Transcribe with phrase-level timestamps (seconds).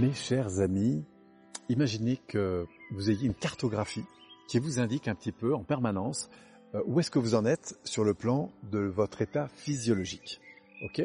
[0.00, 1.04] Mes chers amis,
[1.68, 4.04] imaginez que vous ayez une cartographie
[4.46, 6.30] qui vous indique un petit peu en permanence
[6.76, 10.40] euh, où est-ce que vous en êtes sur le plan de votre état physiologique.
[10.84, 11.02] Ok?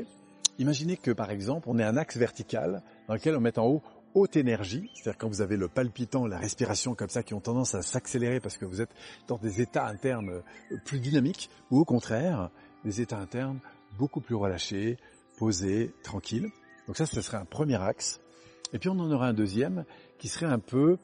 [0.60, 3.82] Imaginez que par exemple on ait un axe vertical dans lequel on met en haut
[4.14, 7.74] haute énergie, c'est-à-dire quand vous avez le palpitant, la respiration comme ça qui ont tendance
[7.74, 8.94] à s'accélérer parce que vous êtes
[9.28, 12.52] dans des états internes euh, plus dynamiques, ou au contraire
[12.86, 13.60] des états internes
[13.98, 14.98] beaucoup plus relâchés,
[15.40, 16.52] posés, tranquilles.
[16.86, 18.20] Donc ça, ce serait un premier axe.
[18.74, 19.86] Et puis on en aura un deuxième
[20.18, 20.98] qui serait un peu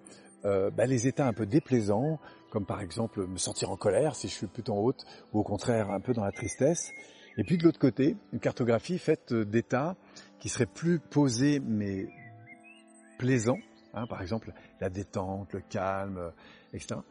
[0.44, 2.20] euh, bah, les états un peu déplaisants,
[2.50, 5.44] comme par exemple me sentir en colère si je suis plutôt en haute, ou au
[5.44, 6.92] contraire un peu dans la tristesse.
[7.38, 9.96] Et puis de l'autre côté, une cartographie faite d'états
[10.40, 12.08] qui seraient plus posés mais
[13.20, 13.60] plaisants,
[13.94, 16.32] hein, par exemple la détente, le calme,
[16.74, 17.02] etc.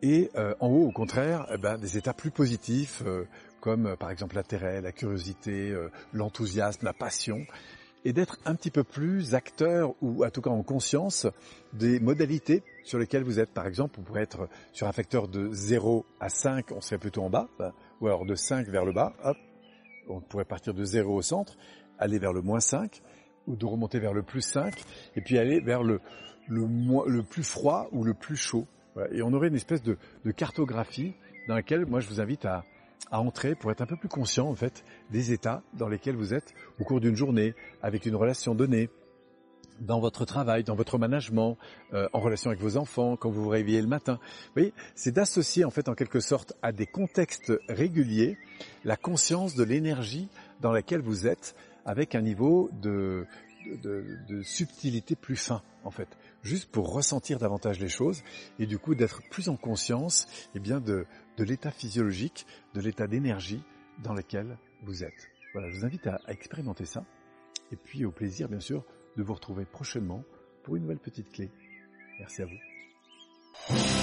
[0.00, 3.28] Et euh, en haut, au contraire, eh ben, des états plus positifs, euh,
[3.60, 5.72] comme par exemple l'intérêt, la curiosité,
[6.12, 7.46] l'enthousiasme, la passion
[8.04, 11.26] et d'être un petit peu plus acteur ou en tout cas en conscience
[11.72, 13.50] des modalités sur lesquelles vous êtes.
[13.50, 17.22] Par exemple, vous pourrez être sur un facteur de 0 à 5, on serait plutôt
[17.22, 17.48] en bas,
[18.00, 19.36] ou alors de 5 vers le bas, hop,
[20.08, 21.56] on pourrait partir de 0 au centre,
[21.98, 23.02] aller vers le moins 5,
[23.46, 24.74] ou de remonter vers le plus 5,
[25.16, 26.00] et puis aller vers le,
[26.48, 26.66] le,
[27.06, 28.66] le plus froid ou le plus chaud.
[29.12, 29.96] Et on aurait une espèce de
[30.32, 31.14] cartographie
[31.48, 32.64] dans laquelle moi je vous invite à,
[33.10, 36.34] à entrer pour être un peu plus conscient en fait des états dans lesquels vous
[36.34, 38.88] êtes au cours d'une journée, avec une relation donnée,
[39.80, 41.56] dans votre travail, dans votre management,
[41.92, 44.18] euh, en relation avec vos enfants, quand vous vous réveillez le matin.
[44.22, 48.38] Vous voyez, c'est d'associer en fait en quelque sorte à des contextes réguliers
[48.84, 50.28] la conscience de l'énergie
[50.60, 53.26] dans laquelle vous êtes avec un niveau de,
[53.82, 56.08] de, de, subtilité plus fin en fait,
[56.42, 58.22] juste pour ressentir davantage les choses
[58.58, 63.06] et du coup d'être plus en conscience eh bien de, de l'état physiologique, de l'état
[63.06, 63.62] d'énergie
[64.02, 65.28] dans lequel vous êtes.
[65.52, 67.04] Voilà, je vous invite à expérimenter ça
[67.72, 68.84] et puis au plaisir bien sûr
[69.16, 70.24] de vous retrouver prochainement
[70.62, 71.50] pour une nouvelle petite clé.
[72.18, 74.01] Merci à vous.